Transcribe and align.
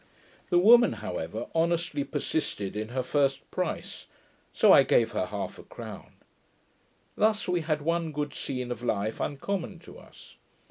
The 0.49 0.57
woman, 0.57 0.93
however, 0.93 1.45
honestly 1.53 2.03
persisted 2.03 2.75
in 2.75 2.87
her 2.87 3.03
price; 3.03 4.07
so 4.51 4.71
I 4.71 4.81
gave 4.81 5.11
her 5.11 5.27
half 5.27 5.59
a 5.59 5.63
crown. 5.63 6.13
Thus 7.15 7.47
we 7.47 7.61
had 7.61 7.83
one 7.83 8.11
good 8.11 8.33
scene 8.33 8.71
of 8.71 8.81
life 8.81 9.19
uncommon 9.19 9.77
to 9.81 9.99
us. 9.99 10.37